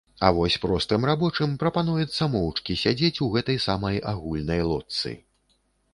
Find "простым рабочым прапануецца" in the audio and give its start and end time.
0.61-2.29